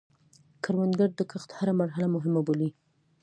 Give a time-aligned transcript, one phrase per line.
[0.63, 2.69] کروندګر د کښت هره مرحله مهمه بولي